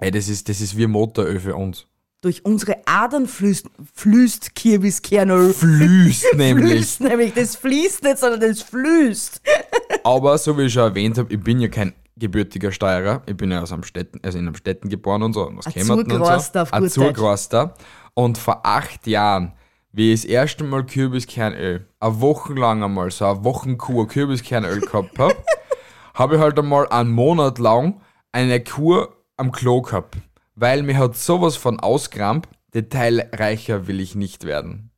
[0.00, 1.86] Ey, das ist, das ist wie Motoröl für uns.
[2.20, 5.52] Durch unsere Adern fließt, fließt Kürbiskernöl.
[5.54, 6.72] Fließt nämlich.
[6.72, 7.32] Fließt nämlich.
[7.32, 9.40] Das fließt nicht, sondern das fließt.
[10.04, 13.22] Aber so wie ich schon erwähnt habe, ich bin ja kein gebürtiger Steirer.
[13.24, 15.50] Ich bin ja aus Amstetten, also in Amstetten geboren und so.
[15.50, 16.60] Aus Ein Kemmerten und so.
[16.60, 17.74] auf Ein gut Zurgroster.
[18.12, 19.52] Und vor acht Jahren,
[19.96, 25.18] wie ich das erste Mal Kürbiskernöl, eine Woche lang einmal so eine Wochenkur Kürbiskernöl gehabt
[25.18, 25.36] habe,
[26.14, 30.18] habe ich halt einmal einen Monat lang eine Kur am Klo gehabt.
[30.54, 34.90] Weil mir hat sowas von ausgerammt, detailreicher will ich nicht werden.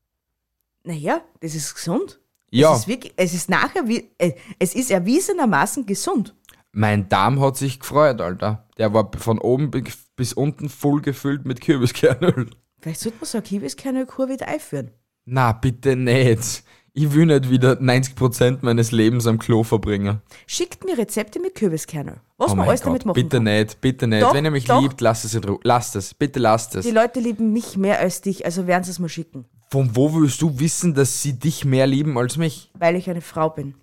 [0.82, 2.18] Naja, das ist gesund.
[2.50, 2.72] Ja.
[2.72, 6.34] Es ist, wirklich, es ist nachher, wie, äh, es ist erwiesenermaßen gesund.
[6.72, 8.66] Mein Darm hat sich gefreut, Alter.
[8.78, 9.84] Der war von oben bi-
[10.16, 12.50] bis unten voll gefüllt mit Kürbiskernöl.
[12.81, 14.91] Vielleicht sollte man so eine Kürbiskernölkur wieder einführen.
[15.25, 16.62] Na, bitte nicht.
[16.95, 20.21] Ich will nicht wieder 90% meines Lebens am Klo verbringen.
[20.47, 22.17] Schickt mir Rezepte mit Kürbiskernöl.
[22.38, 23.45] Was Oh man alles damit Gott, machen bitte kann.
[23.45, 24.23] nicht, bitte nicht.
[24.23, 24.81] Doch, Wenn ihr mich doch.
[24.81, 25.61] liebt, lasst es in Ruhe.
[25.62, 26.85] Lasst es, bitte lasst es.
[26.87, 29.45] Die Leute lieben mich mehr als dich, also werden sie es mal schicken.
[29.71, 32.71] Von wo willst du wissen, dass sie dich mehr lieben als mich?
[32.79, 33.75] Weil ich eine Frau bin.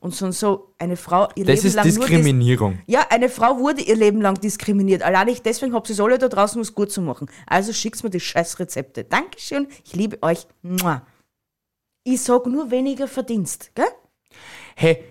[0.00, 2.78] Und so und so, eine Frau ihr Das Leben ist lang nur dis- Diskriminierung.
[2.86, 5.02] Ja, eine Frau wurde ihr Leben lang diskriminiert.
[5.02, 7.28] Allein ich deswegen ihr es alle da draußen was gut zu machen.
[7.46, 9.04] Also schickt mir die scheiß Rezepte.
[9.04, 10.46] Dankeschön, ich liebe euch.
[10.62, 11.06] Mua.
[12.04, 13.86] Ich sag nur weniger Verdienst, gell?
[14.74, 15.04] Hey,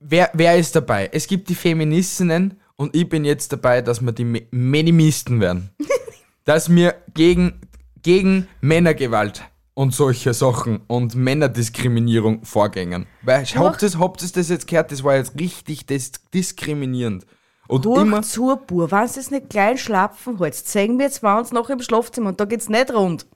[0.00, 1.08] wer, wer ist dabei?
[1.12, 5.70] Es gibt die Feministinnen und ich bin jetzt dabei, dass wir die Minimisten werden.
[6.44, 7.60] dass wir gegen,
[8.02, 9.42] gegen Männergewalt
[9.76, 13.06] und solche Sachen und Männerdiskriminierung vorgängen.
[13.22, 14.90] Weil habt ihr habt ihr das jetzt gehört?
[14.90, 17.26] Das war jetzt richtig dis diskriminierend.
[17.68, 18.90] Und Durch immer, zur Bur.
[18.90, 22.40] Wenn es nicht klein schlafen holst, zeigen wir jetzt wir uns noch im Schlafzimmer und
[22.40, 23.26] da geht's nicht rund,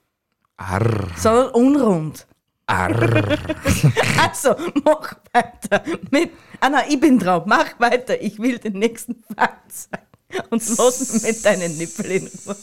[0.57, 2.27] arr, sondern unrund.
[2.65, 3.37] arr.
[4.19, 6.31] Also, mach weiter mit.
[6.59, 7.43] Ah nein, ich bin drauf.
[7.45, 8.19] Mach weiter.
[8.19, 10.07] Ich will den nächsten Fakt sagen.
[10.49, 12.55] Und lass mit deinen Nippeln in Ruhe.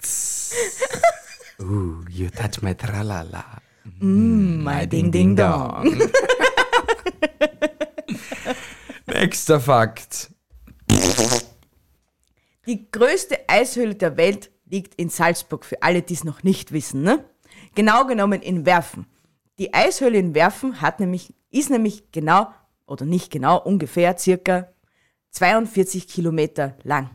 [1.60, 3.44] Ooh, you touch my tralala.
[4.00, 5.84] Mein Ding Ding Dong.
[9.06, 10.30] Nächster Fakt.
[12.66, 17.02] Die größte Eishöhle der Welt liegt in Salzburg, für alle, die es noch nicht wissen.
[17.02, 17.24] Ne?
[17.74, 19.06] Genau genommen in Werfen.
[19.58, 22.52] Die Eishöhle in Werfen hat nämlich, ist nämlich genau,
[22.86, 24.68] oder nicht genau, ungefähr circa
[25.30, 27.10] 42 Kilometer lang.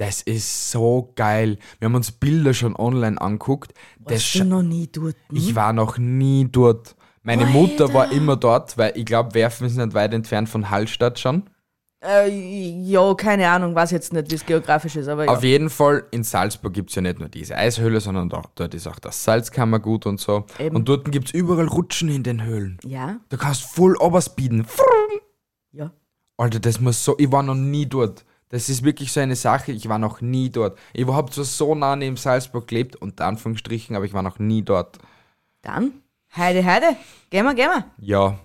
[0.00, 1.58] Das ist so geil.
[1.78, 3.74] Wir haben uns Bilder schon online anguckt.
[3.98, 5.14] Das Warst du scha- noch nie dort?
[5.28, 5.36] Hm?
[5.36, 6.96] ich war noch nie dort.
[7.22, 11.18] Meine Mutter war immer dort, weil ich glaube, Werfen ist nicht weit entfernt von Hallstatt
[11.18, 11.42] schon.
[12.02, 15.30] Äh, ja, keine Ahnung, weiß jetzt nicht, wie es geografisch ist, aber ja.
[15.32, 18.72] Auf jeden Fall, in Salzburg gibt es ja nicht nur diese Eishöhle, sondern dort, dort
[18.72, 20.46] ist auch das Salzkammergut und so.
[20.58, 20.76] Eben.
[20.76, 22.78] Und dort gibt es überall Rutschen in den Höhlen.
[22.86, 24.66] Ja, Da kannst du voll oberspeeden.
[25.72, 25.90] ja.
[26.38, 27.16] Alter, das muss so.
[27.18, 28.24] Ich war noch nie dort.
[28.50, 30.78] Das ist wirklich so eine Sache, ich war noch nie dort.
[30.92, 34.62] Ich habe zwar so nah neben Salzburg gelebt, unter Anführungsstrichen, aber ich war noch nie
[34.62, 34.98] dort.
[35.62, 35.92] Dann,
[36.36, 36.96] Heide, Heide,
[37.30, 37.84] gehen wir, gehen wir.
[37.98, 38.38] Ja.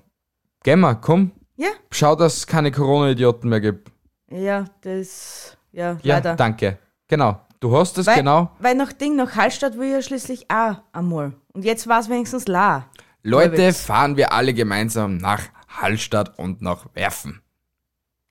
[0.63, 1.31] Geh mal, komm.
[1.57, 3.91] Ja, Schau, dass es keine Corona-Idioten mehr gibt.
[4.29, 6.35] ja, das, ja, Ja, leider.
[6.35, 6.77] danke.
[7.07, 7.39] Genau.
[7.59, 8.51] Du hast es Weil, genau.
[8.59, 11.33] weil nach Ding, nach Hallstatt will ich ja schließlich auch einmal.
[11.53, 12.85] Und jetzt war es wenigstens la.
[13.23, 17.41] Leute, fahren wir alle gemeinsam nach Hallstatt und nach Werfen.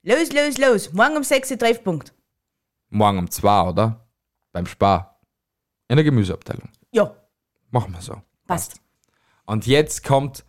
[0.07, 0.93] Los, los, los.
[0.93, 2.13] Morgen um 6 Uhr Treffpunkt.
[2.89, 4.05] Morgen um zwei, oder?
[4.51, 5.19] Beim Spar.
[5.87, 6.69] In der Gemüseabteilung.
[6.91, 7.11] Ja,
[7.71, 8.21] Machen wir so.
[8.45, 8.75] passt.
[9.45, 10.45] Und jetzt kommt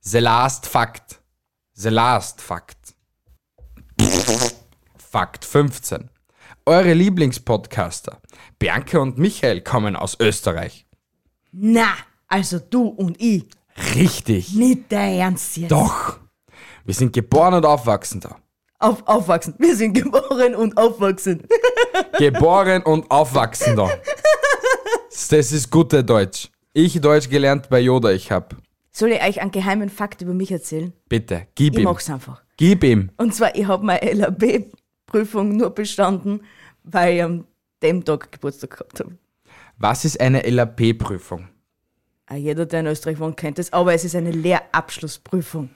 [0.00, 1.20] the last fact.
[1.74, 2.94] The last fact.
[4.96, 6.08] Fakt 15.
[6.64, 8.20] Eure Lieblingspodcaster,
[8.60, 10.86] Bianca und Michael, kommen aus Österreich.
[11.50, 11.88] Na,
[12.28, 13.46] also du und ich.
[13.96, 14.54] Richtig.
[14.54, 15.72] Nicht der Ernst jetzt.
[15.72, 16.20] Doch.
[16.84, 18.36] Wir sind geboren und aufwachsen da.
[18.82, 19.54] Auf, aufwachsen.
[19.58, 21.46] Wir sind geboren und aufwachsen.
[22.18, 23.88] Geboren und aufwachsen da.
[25.30, 26.50] Das ist gute Deutsch.
[26.72, 28.56] Ich Deutsch gelernt bei Yoda, ich hab.
[28.90, 30.92] Soll ich euch einen geheimen Fakt über mich erzählen?
[31.08, 31.84] Bitte, gib Ich ihm.
[31.84, 32.42] mach's einfach.
[32.56, 33.10] Gib ihm.
[33.18, 36.42] Und zwar, ich habe meine LAB-Prüfung nur bestanden,
[36.82, 37.46] weil ich am
[37.82, 39.12] dem Tag Geburtstag gehabt habe.
[39.78, 41.48] Was ist eine LAP-Prüfung?
[42.26, 45.70] Ah, Jeder, der in Österreich wohnt, kennt es, aber es ist eine Lehrabschlussprüfung.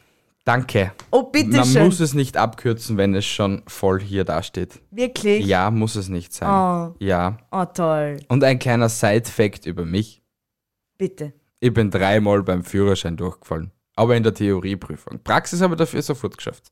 [0.47, 0.93] Danke.
[1.11, 1.85] Oh, bitte Man schön.
[1.87, 4.81] muss es nicht abkürzen, wenn es schon voll hier dasteht.
[4.93, 5.45] Wirklich?
[5.45, 6.49] Ja, muss es nicht sein.
[6.49, 6.95] Oh.
[7.01, 7.39] Ja.
[7.51, 8.19] Oh, toll.
[8.29, 10.23] Und ein kleiner Side-Fact über mich.
[10.99, 11.33] Bitte.
[11.59, 13.73] Ich bin dreimal beim Führerschein durchgefallen.
[13.97, 15.19] Aber in der Theorieprüfung.
[15.25, 16.71] Praxis habe ich dafür sofort geschafft.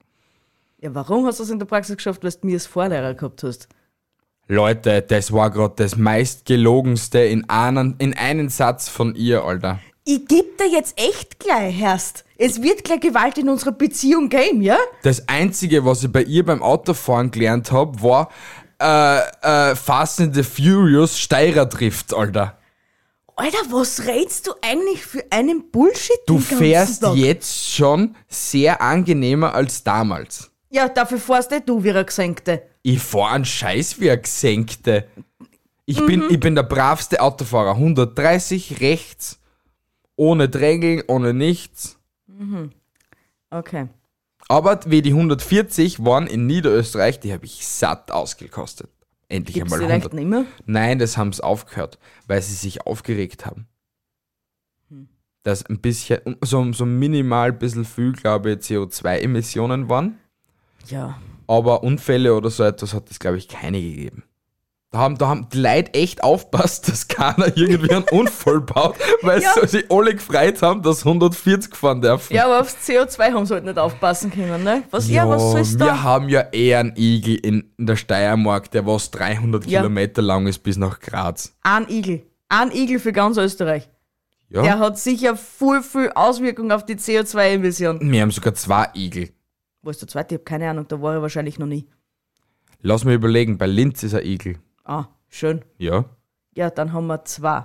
[0.80, 3.42] Ja, warum hast du es in der Praxis geschafft, weil du mir als Vorlehrer gehabt
[3.42, 3.68] hast?
[4.46, 9.80] Leute, das war gerade das meistgelogenste in einen, in einen Satz von ihr, Alter.
[10.06, 12.24] Ich geb dir jetzt echt gleich, Herst.
[12.36, 14.76] Es wird gleich Gewalt in unserer Beziehung geben, ja?
[15.02, 18.30] Das Einzige, was ich bei ihr beim Autofahren gelernt habe, war,
[18.80, 22.58] äh, äh, Fast and the Furious Steirer trifft, Alter.
[23.36, 26.18] Alter, was redest du eigentlich für einen Bullshit?
[26.26, 27.16] Du fährst Tag?
[27.16, 30.50] jetzt schon sehr angenehmer als damals.
[30.70, 32.62] Ja, dafür fährst eh du wie eine Gesenkte.
[32.82, 35.06] Ich fahr einen Scheiß wie ein Gesenkte.
[35.86, 36.06] Ich, Mhm.
[36.06, 37.76] bin, ich bin der bravste Autofahrer.
[37.76, 39.38] 130 rechts,
[40.16, 41.98] ohne Drängeln, ohne nichts.
[43.50, 43.88] Okay.
[44.48, 48.90] Aber wie die 140 waren in Niederösterreich, die habe ich satt ausgekostet.
[49.28, 50.12] Endlich Gibt's einmal die 100.
[50.12, 50.44] leicht nicht mehr?
[50.66, 53.66] Nein, das haben sie aufgehört, weil sie sich aufgeregt haben.
[54.90, 55.08] Hm.
[55.42, 60.18] Dass ein bisschen, so, so minimal ein bisschen viel, glaube ich, CO2-Emissionen waren.
[60.88, 61.18] Ja.
[61.46, 64.24] Aber Unfälle oder so etwas hat es, glaube ich, keine gegeben.
[64.94, 69.42] Da haben, da haben die Leute echt aufpasst, dass keiner irgendwie einen Unfall baut, weil
[69.42, 69.66] Ja.
[69.66, 72.32] sie alle gefreut haben, dass 140 fahren dürfen.
[72.32, 74.84] Ja, aber aufs CO2 haben sie halt nicht aufpassen können, ne?
[74.92, 76.02] Was, ja, was soll's wir da?
[76.04, 79.80] haben ja eher einen Igel in, in der Steiermark, der was 300 Ja.
[79.80, 81.52] Kilometer lang ist bis nach Graz.
[81.62, 82.22] Ein Igel.
[82.48, 83.90] Ein Igel für ganz Österreich.
[84.48, 84.62] Ja?
[84.62, 88.12] Der hat sicher viel, viel Auswirkungen auf die CO2-Emissionen.
[88.12, 89.30] Wir haben sogar zwei Igel.
[89.82, 90.36] Wo ist der zweite?
[90.36, 91.84] Ich habe keine Ahnung, da war er wahrscheinlich noch nie.
[92.80, 94.58] Lass mich überlegen, bei Linz ist ein Igel.
[94.84, 95.64] Ah, schön.
[95.78, 96.04] Ja.
[96.56, 97.64] Ja, dann haben wir zwei.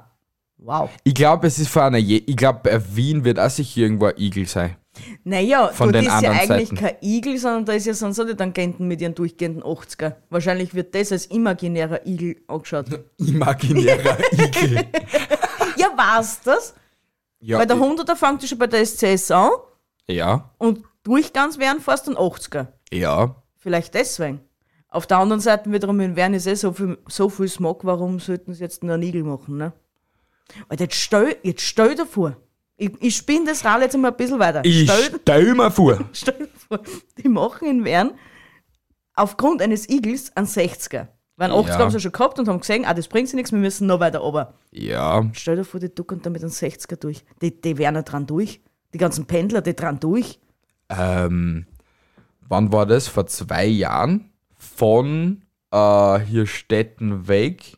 [0.57, 0.89] Wow.
[1.03, 4.07] Ich glaube, es ist von einer Je Ich glaube, bei Wien wird auch sicher irgendwo
[4.07, 4.75] ein Igel sein.
[5.23, 6.75] Naja, Von den ist ja eigentlich Seiten.
[6.75, 10.15] kein Igel, sondern da ist ja sonst auch die Tangenten mit ihren durchgehenden 80er.
[10.29, 12.87] Wahrscheinlich wird das als imaginärer Igel angeschaut.
[13.17, 14.75] Imaginärer Igel.
[15.77, 16.73] ja, war's das?
[17.39, 19.51] Ja, Weil der 100er fängt ja schon bei der SCS an
[20.09, 22.67] ja, und durchgangs wären fast ein 80er.
[22.91, 23.35] ja.
[23.61, 24.39] Vielleicht deswegen.
[24.89, 28.19] Auf der anderen Seite wiederum in Wern ist eh so viel, so viel Smog, warum
[28.19, 29.71] sollten sie jetzt nur einen Igel machen, ne?
[30.67, 32.35] Alter, jetzt stell, jetzt stell dir vor,
[32.75, 34.61] ich, ich spinne das Rad jetzt mal ein bisschen weiter.
[34.65, 35.99] Ich Stell, stell mir vor.
[36.13, 36.79] stell dir vor,
[37.17, 38.11] die machen in Wern
[39.13, 41.07] aufgrund eines Igels einen 60er.
[41.35, 41.77] Weil einen 80er Ja.
[41.79, 43.99] haben sie schon gehabt und haben gesehen, ah, das bringt sie nichts, wir müssen noch
[43.99, 44.53] weiter runter.
[44.71, 47.23] Ja, Stell dir vor, die ducken da mit einem 60er durch.
[47.41, 48.59] Die, die wären ja dran durch.
[48.93, 50.39] Die ganzen Pendler, die dran durch.
[50.89, 51.65] ähm,
[52.47, 53.07] wann war das?
[53.07, 54.28] Vor zwei Jahren
[54.59, 57.77] von äh, hier Stetten weg.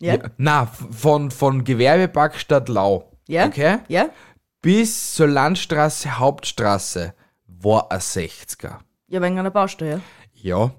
[0.00, 0.16] Ja?
[0.38, 3.12] Na, f- von, von Gewerbepark Stadt Lau.
[3.26, 3.46] Ja?
[3.46, 3.78] Okay?
[3.88, 4.08] Ja?
[4.62, 7.14] Bis zur Landstraße, Hauptstraße
[7.46, 8.78] war ein 60er.
[9.08, 10.00] Ja, wegen einer Baustelle.
[10.32, 10.72] Ja.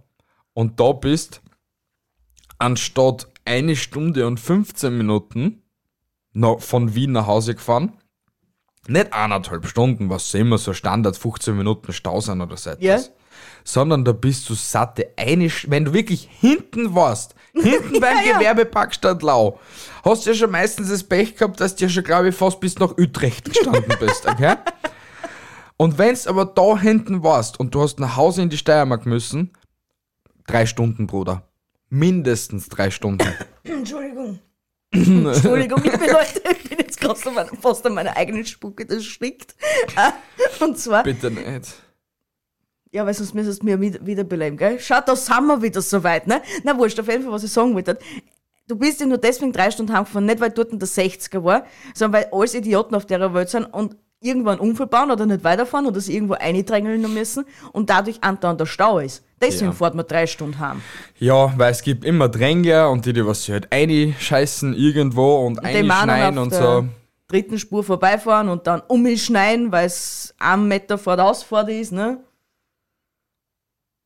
[0.53, 1.41] Und da bist
[2.57, 5.63] anstatt eine Stunde und 15 Minuten
[6.59, 7.93] von Wien nach Hause gefahren.
[8.87, 13.07] Nicht eineinhalb Stunden, was immer so Standard 15 Minuten Stau sind oder so etwas.
[13.07, 13.13] Ja.
[13.71, 18.39] Sondern da bist du satte eine, Sch- wenn du wirklich hinten warst, hinten beim ja.
[18.39, 19.59] Gewerbepark Stadt Lau,
[20.03, 22.59] hast du ja schon meistens das Pech gehabt, dass du ja schon, glaube ich, fast
[22.59, 24.55] bis nach Utrecht gestanden bist, okay?
[25.77, 29.51] Und wenn's aber da hinten warst und du hast nach Hause in die Steiermark müssen,
[30.47, 31.43] drei Stunden, Bruder.
[31.89, 33.27] Mindestens drei Stunden.
[33.63, 34.39] Entschuldigung.
[34.91, 37.19] Entschuldigung, liebe Leute, ich bin jetzt gerade
[37.61, 39.53] fast an meiner eigenen Spucke, das stinkt.
[40.59, 41.75] Und zwar, Bitte nicht.
[42.91, 44.79] Ja, weil sonst müsstest du mir wieder, wiederbeleben, gell?
[44.79, 46.41] Schaut, da sind wir wieder so weit, ne?
[46.63, 47.97] Na wurscht, auf jeden Fall, was ich sagen wollte.
[48.67, 52.21] Du bist ja nur deswegen drei Stunden heimgefahren, nicht weil dort der 60er war, sondern
[52.21, 55.85] weil alles Idioten auf der Welt sind und irgendwo einen Unfall bauen oder nicht weiterfahren
[55.87, 59.23] oder sich irgendwo eindrängeln müssen und dadurch andauernd der Stau ist.
[59.41, 59.71] Deswegen Ja.
[59.71, 60.81] fährt man drei Stunden heim.
[61.19, 65.89] Ja, weil es gibt immer Drängler und die, die was halt einscheißen irgendwo und meinen
[65.89, 66.85] einschneiden und so.
[67.29, 72.19] dritten Spur vorbeifahren und dann umschneiden, weil es einen Meter vor der Ausfahrt ist, ne?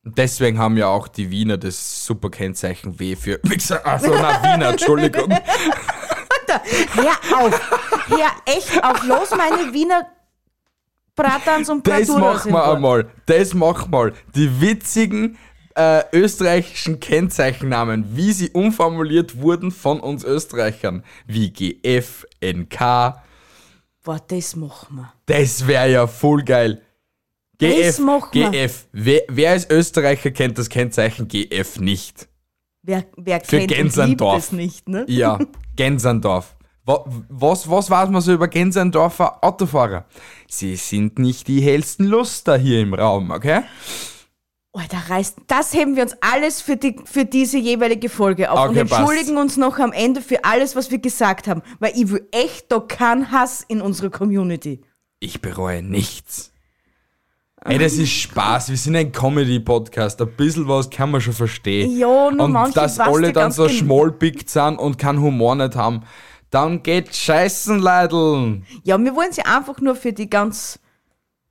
[0.04, 3.84] Deswegen haben ja auch die Wiener das super Kennzeichen W für Wichser.
[3.86, 5.30] Also na Wiener, Entschuldigung.
[5.30, 7.60] Hör auf!
[8.08, 9.02] Hör echt auf!
[9.04, 10.06] Los meine Wiener
[11.16, 13.10] Bratans und Das Braturas machen wir in einmal.
[13.26, 14.12] Das machen wir.
[14.34, 15.38] Die witzigen
[15.74, 21.04] äh, österreichischen Kennzeichennamen, wie sie umformuliert wurden von uns Österreichern.
[21.26, 22.78] Wie GF, NK.
[24.02, 25.12] Boah, das machen wir.
[25.26, 26.82] Das wäre ja voll geil.
[27.68, 28.30] GF.
[28.30, 28.86] GF.
[28.92, 32.28] Wer, wer als Österreicher kennt das Kennzeichen GF nicht?
[32.82, 34.38] Wer, wer Für kennt und Gänserndorf.
[34.38, 35.04] es nicht, ne?
[35.08, 35.38] Ja,
[35.76, 36.56] Gänserndorf.
[36.84, 40.04] Wa- Was, was weiß man so über Gänserndorfer Autofahrer?
[40.48, 43.62] Sie sind nicht die hellsten Luster hier im Raum, okay?
[44.76, 48.70] Alter, reißt, das heben wir uns alles für, die, für diese jeweilige Folge auf und
[48.70, 49.00] Okay, passt.
[49.00, 52.72] entschuldigen uns noch am Ende für alles, was wir gesagt haben, weil ich will echt
[52.72, 54.80] da keinen Hass in unserer Community.
[55.20, 56.52] Ich bereue nichts.
[57.66, 58.68] Ey, das ist Spaß.
[58.68, 60.20] Wir sind ein Comedy-Podcast.
[60.20, 61.96] Ein bisschen was kann man schon verstehen.
[61.96, 66.02] Ja, nur Und dass alle dann so schmollpickt sind und keinen Humor nicht haben,
[66.50, 68.66] dann geht scheißen, Leideln.
[68.82, 70.78] Ja, wir wollen sie einfach nur für die ganz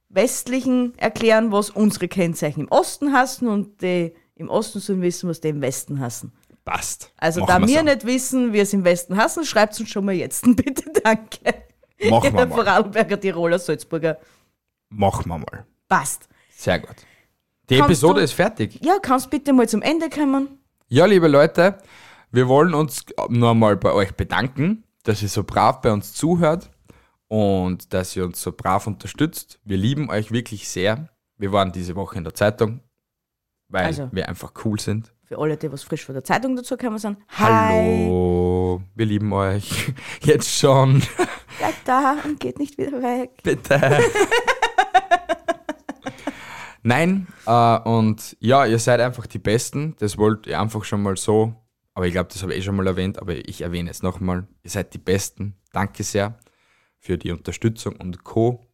[0.09, 5.41] westlichen erklären, was unsere Kennzeichen im Osten hassen und die im Osten sollen wissen, was
[5.41, 6.31] die im Westen hassen.
[6.63, 7.11] Passt.
[7.17, 7.85] Also Machen da wir so.
[7.85, 10.83] nicht wissen, wie es im Westen hassen, schreibt uns schon mal jetzt bitte.
[11.03, 11.55] Danke.
[12.09, 12.49] Machen wir mal.
[12.49, 14.19] Vorarlberger, Tiroler, Salzburger.
[14.89, 15.65] Machen wir mal.
[15.93, 16.27] Passt.
[16.49, 16.95] Sehr gut.
[17.69, 18.79] Die Kannst Episode du- ist fertig.
[18.83, 20.57] Ja, kannst bitte mal zum Ende kommen?
[20.87, 21.77] Ja, liebe Leute,
[22.31, 26.71] wir wollen uns noch einmal bei euch bedanken, dass ihr so brav bei uns zuhört
[27.27, 29.59] und dass ihr uns so brav unterstützt.
[29.65, 31.09] Wir lieben euch wirklich sehr.
[31.37, 32.79] Wir waren diese Woche in der Zeitung,
[33.67, 34.09] weil Also.
[34.11, 35.13] wir einfach cool sind.
[35.25, 37.19] Für alle, die was frisch von der Zeitung dazu kommen sind.
[37.37, 39.93] Hallo, wir lieben euch.
[40.23, 41.03] Jetzt schon.
[41.59, 43.29] Bleibt da und geht nicht wieder weg.
[43.43, 43.79] Bitte.
[46.83, 49.95] Nein, äh, und ja, ihr seid einfach die Besten.
[49.99, 51.55] Das wollt ihr einfach schon mal so.
[51.93, 54.47] Aber ich glaube, das habe ich eh schon mal erwähnt, aber ich erwähne es nochmal.
[54.63, 55.55] Ihr seid die Besten.
[55.71, 56.37] Danke sehr
[56.99, 58.67] für die Unterstützung und Co.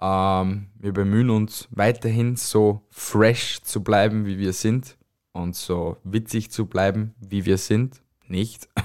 [0.00, 4.96] Ähm, wir bemühen uns weiterhin so fresh zu bleiben, wie wir sind.
[5.32, 8.00] Und so witzig zu bleiben, wie wir sind.
[8.26, 8.68] Nicht.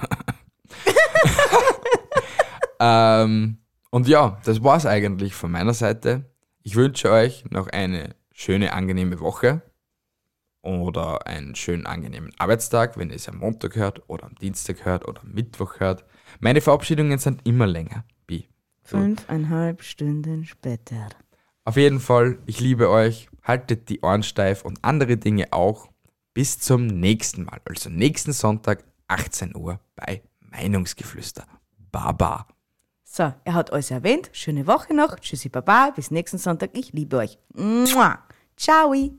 [2.80, 3.60] ähm,
[3.92, 6.26] und ja, das war's eigentlich von meiner Seite.
[6.64, 9.62] Ich wünsche euch noch eine schöne, angenehme Woche
[10.62, 15.08] oder einen schönen, angenehmen Arbeitstag, wenn ihr es am Montag hört oder am Dienstag hört
[15.08, 16.06] oder am Mittwoch hört.
[16.40, 18.06] Meine Verabschiedungen sind immer länger.
[18.28, 18.48] Bi.
[18.84, 21.10] Fünfeinhalb Stunden später.
[21.66, 23.30] Auf jeden Fall, ich liebe euch.
[23.44, 25.90] Haltet die Ohren steif und andere Dinge auch.
[26.34, 31.46] Bis zum nächsten Mal, also nächsten Sonntag, 18 Uhr bei Meinungsgeflüster.
[31.92, 32.48] Baba.
[33.04, 34.30] So, er hat alles erwähnt.
[34.34, 35.20] Schöne Woche noch.
[35.20, 35.90] Tschüssi, Baba.
[35.90, 36.70] Bis nächsten Sonntag.
[36.74, 37.40] Ich liebe euch.
[37.54, 38.20] Mua.
[38.60, 39.19] Ciao.